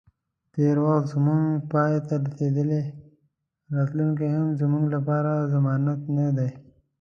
[0.53, 2.83] تیر وخت زمونږ پای ته رسیدلی،
[3.73, 6.49] راتلونی هم زموږ لپاره ضمانت نه دی